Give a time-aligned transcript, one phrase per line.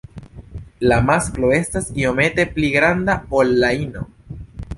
[0.91, 4.09] La masklo estas iomete pli granda ol la ino.